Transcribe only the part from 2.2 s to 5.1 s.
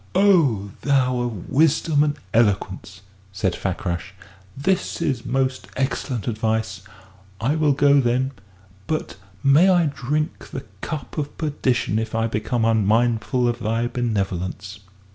eloquence," said Fakrash, "this